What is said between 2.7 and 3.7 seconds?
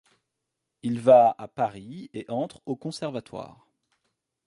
Conservatoire.